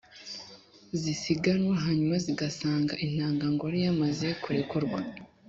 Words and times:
zisiganwa, 1.01 1.73
hanyuma 1.85 2.15
zigasanga 2.25 2.93
intangangore 3.05 3.77
yamaze 3.85 4.27
kurekurwa 4.41 4.99